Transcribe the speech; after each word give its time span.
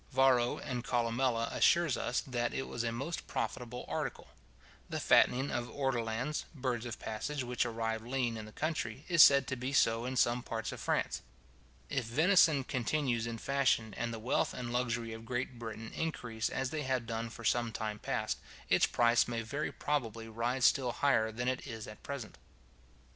Varro 0.11 0.57
and 0.57 0.83
Columella 0.83 1.53
assure 1.55 1.85
us, 1.85 2.21
that 2.21 2.55
it 2.55 2.67
was 2.67 2.83
a 2.83 2.91
most 2.91 3.27
profitable 3.27 3.85
article. 3.87 4.29
The 4.89 4.99
fattening 4.99 5.51
of 5.51 5.67
ortolans, 5.69 6.45
birds 6.55 6.87
of 6.87 6.97
passage 6.97 7.43
which 7.43 7.67
arrive 7.67 8.01
lean 8.01 8.35
in 8.35 8.45
the 8.47 8.51
country, 8.51 9.05
is 9.07 9.21
said 9.21 9.45
to 9.45 9.55
be 9.55 9.73
so 9.73 10.05
in 10.05 10.15
some 10.17 10.41
parts 10.41 10.71
of 10.71 10.79
France. 10.79 11.21
If 11.87 12.05
venison 12.05 12.63
continues 12.63 13.27
in 13.27 13.37
fashion, 13.37 13.93
and 13.95 14.11
the 14.11 14.17
wealth 14.17 14.55
and 14.55 14.73
luxury 14.73 15.13
of 15.13 15.23
Great 15.23 15.59
Britain 15.59 15.91
increase 15.93 16.49
as 16.49 16.71
they 16.71 16.81
have 16.81 17.05
done 17.05 17.29
for 17.29 17.43
some 17.43 17.71
time 17.71 17.99
past, 17.99 18.39
its 18.69 18.87
price 18.87 19.27
may 19.27 19.43
very 19.43 19.71
probably 19.71 20.27
rise 20.27 20.65
still 20.65 20.93
higher 20.93 21.31
than 21.31 21.47
it 21.47 21.67
is 21.67 21.85
at 21.85 22.01
present. 22.01 22.39